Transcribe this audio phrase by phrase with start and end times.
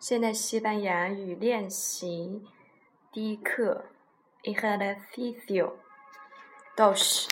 [0.00, 2.46] 现在西班牙语练习
[3.10, 3.86] 第一课
[4.44, 5.72] ，ejercicio
[6.76, 7.28] dos。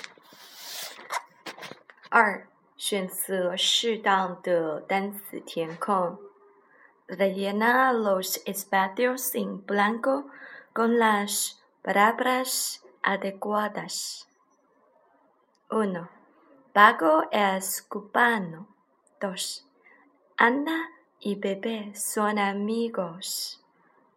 [2.10, 6.18] 二，选择适当的单词填空。
[7.06, 10.24] Rellena los espacios en blanco
[10.72, 14.26] con las palabras adecuadas.
[15.70, 16.08] Uno,
[16.72, 18.66] Pago es cubano.
[19.20, 19.64] Dos,
[20.36, 23.63] Ana y bebé son amigos.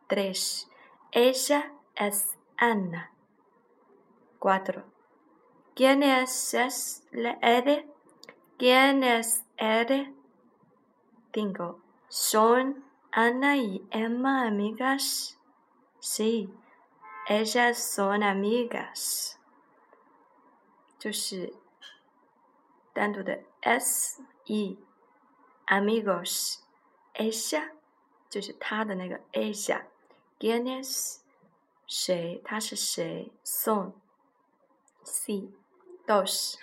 [0.08, 0.70] 3.
[1.12, 3.12] Ella es Ana.
[4.38, 4.84] 4.
[5.74, 7.90] ¿Quién es él?
[8.58, 10.14] ¿Quién es él?
[11.32, 11.80] 5.
[12.08, 15.38] ¿Son Ana y Emma amigas?
[16.00, 16.52] Sí,
[17.28, 19.38] ellas son amigas.
[21.04, 21.52] 就是
[22.94, 24.78] 单独的 s e
[25.66, 26.64] amigos。
[27.19, 27.71] Ella
[28.29, 31.17] 就是他的那个 Ella，Quiénes
[31.85, 32.41] 谁？
[32.45, 35.49] 他是谁？Son，S.
[36.07, 36.57] dos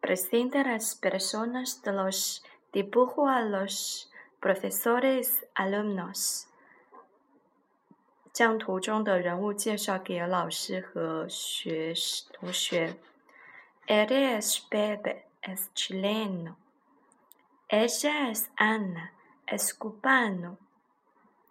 [0.00, 6.48] presenta las personas de los dibujos a los profesores alumnos，
[8.32, 11.94] 将图中的人物介绍给老师和学
[12.32, 12.98] 同学。
[13.86, 16.56] Eres bebe es chileno。
[17.74, 19.12] Ella es Ana,
[19.48, 20.58] es cubano,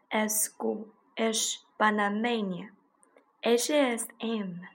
[0.09, 2.73] es, cu, es panameña.
[3.41, 4.71] Ella es Emma,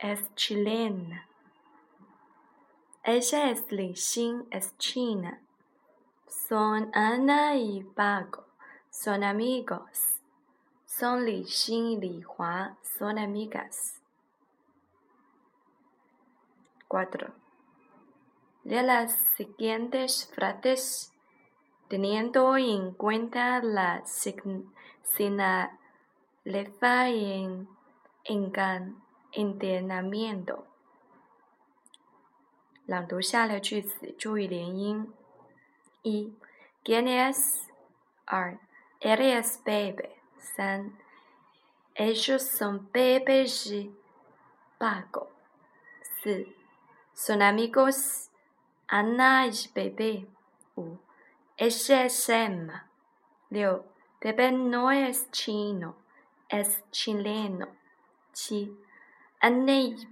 [0.00, 1.28] es chilena.
[3.04, 5.40] Ella es Li Xin, es china.
[6.26, 8.46] Son Ana y Pago,
[8.90, 10.18] son amigos.
[10.84, 14.00] Son Li Xin y Li Hua, son amigas.
[16.88, 17.47] 4
[18.67, 21.11] De las siguientes frases,
[21.89, 25.59] teniendo en cuenta la señaleza
[27.09, 27.67] en
[29.33, 30.65] entrenamiento.
[32.85, 35.13] 朗读下列句子，注意连音。
[36.03, 37.69] 一，¿Quién es？
[38.25, 38.59] 二，¿
[38.99, 40.17] Él es Pepe？
[40.37, 43.95] 三，¿Ellos son Pepe y
[44.77, 45.31] Paco？
[46.21, 46.55] 四，¿
[47.13, 48.26] Son amigos？Ana
[48.89, 50.27] y bebé.
[50.75, 50.97] U.
[51.57, 52.89] Ella es Emma.
[53.49, 53.85] Leo.
[54.21, 55.97] Bebé no es chino,
[56.47, 57.67] es chileno.
[58.31, 58.73] Chi.
[59.41, 60.07] Ana y,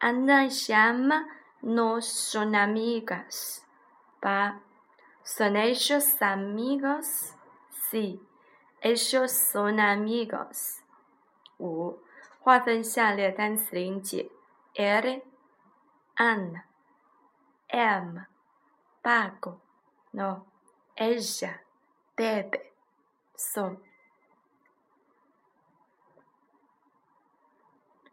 [0.00, 1.26] Ana y Emma
[1.62, 3.66] no son amigas.
[4.20, 4.60] Pa.
[5.22, 7.32] ¿Son ellos amigos?
[7.90, 8.20] Sí,
[8.82, 10.82] ellos son amigos.
[11.58, 11.98] 五，
[12.40, 14.30] 划分下列单词音节：
[14.74, 16.64] er、an、
[17.69, 18.25] M,
[19.01, 19.61] Pago,
[20.13, 20.45] no,
[20.95, 21.61] ella,
[22.15, 22.73] bebe,
[23.35, 23.77] son.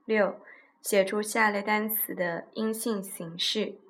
[0.04, 0.40] 六，
[0.82, 3.80] 写出下列单词的阴性形式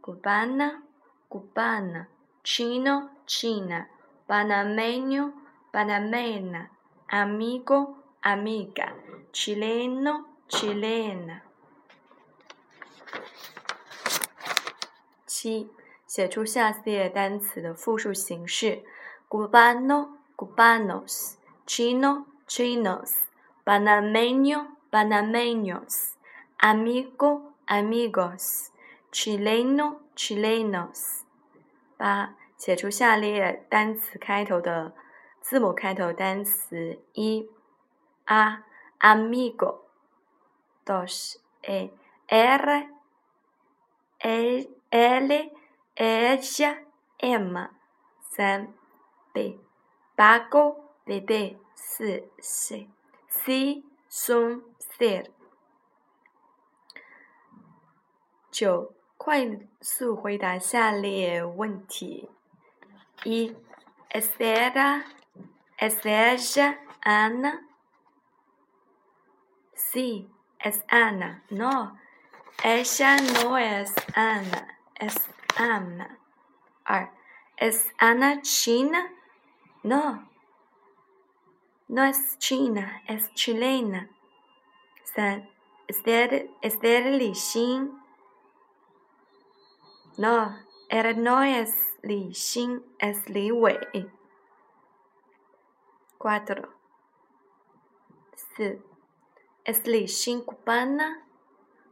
[0.00, 0.82] ：cubana,
[1.28, 2.06] cubana,
[2.42, 3.88] chino, china,
[4.26, 5.32] panameño,
[5.70, 6.70] panameña,
[7.08, 8.94] amigo, amiga,
[9.32, 11.42] chileno, chilena。
[15.46, 15.70] 七，
[16.08, 18.82] 写出下列单词的复数形式
[19.28, 21.34] ：cubano, cubanos,
[21.64, 23.12] chino, chinos,
[23.64, 26.14] panameño, panameños,
[26.58, 28.70] amigo, amigos,
[29.12, 31.20] chileno, chilenos。
[31.96, 34.94] 八，写出下列单词开头的
[35.40, 37.48] 字母开头单词：一
[38.24, 38.64] ，a,
[38.98, 39.82] amigo,
[40.84, 41.92] dos, e,
[42.26, 42.88] r,
[44.24, 44.75] e。
[44.89, 45.51] L,
[45.95, 46.77] ella,
[47.17, 47.69] Emma.
[48.31, 48.73] 三
[49.33, 49.59] B,
[50.15, 51.57] Pago, bebé.
[51.75, 52.87] 四 C,
[53.27, 54.61] C, son,
[54.97, 55.31] ser.
[58.51, 59.47] 九，快
[59.81, 62.29] 速回答下列问题：
[63.23, 63.55] 一，
[64.13, 65.05] Es ella,
[65.77, 67.61] es ella Ana?
[69.73, 70.29] Sí,
[70.59, 71.43] es Ana.
[71.49, 71.97] No,
[72.61, 74.67] ella no es Ana.
[75.00, 75.14] es
[75.56, 76.18] Ana.
[76.86, 77.10] R.
[77.56, 79.12] ¿Es Ana china?
[79.82, 80.28] No.
[81.88, 84.10] No es china, es chilena.
[85.16, 85.48] 3.
[85.88, 87.90] ¿Es de, es Li Xin?
[90.18, 90.58] No,
[90.90, 91.72] él no es
[92.02, 94.10] Li Xin, es Li Wei.
[96.18, 96.68] 4.
[99.64, 101.24] ¿Es Li Xin cubana?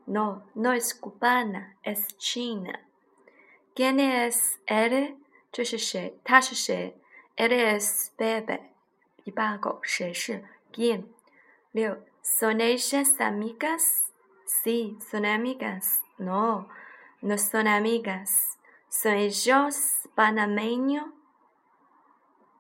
[0.07, 2.79] No, no es cubana, es china.
[3.75, 5.17] ¿Quién es él?
[5.51, 6.19] 这是谁？
[6.25, 6.97] 他是谁
[7.37, 8.71] ？Eres Bebe。
[9.25, 11.07] y Paco，谁是？¿Quién？
[11.73, 14.13] 六，¿Son ellas amigas?
[14.47, 16.03] Sí, son amigas.
[16.19, 16.69] No,
[17.21, 18.59] no son amigas.
[18.89, 21.11] ¿Son ellos panameños?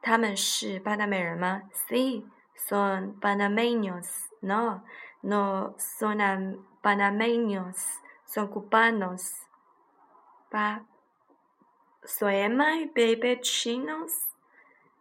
[0.02, 2.26] 他们是巴拿美人吗？Sí,
[2.56, 4.08] son panameños.
[4.40, 4.82] No,
[5.22, 7.76] no son panameños.
[8.26, 9.46] Son cubanos.
[10.50, 10.84] 八
[12.04, 14.12] ，¿Son Emma y Bebe chinos?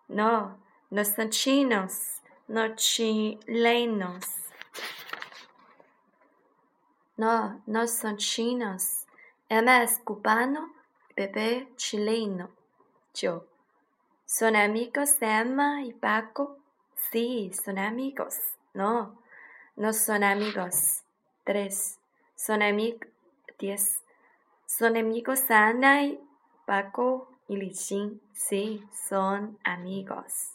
[0.08, 0.64] No.
[0.94, 4.26] No son chinos, no chilenos.
[7.18, 9.08] No, no son chinos.
[9.50, 10.72] Emma es cubano,
[11.16, 12.52] bebé chileno.
[13.16, 13.48] Yo.
[14.28, 16.60] ¿Son amigos Emma y Paco?
[17.12, 18.36] Sí, son amigos.
[18.76, 19.20] No,
[19.76, 21.02] no son amigos.
[21.44, 21.98] Tres.
[22.36, 23.10] Son amigos.
[23.58, 24.04] Diez.
[24.68, 26.20] Son amigos Ana y
[26.66, 30.54] Paco y Li Sí, son amigos.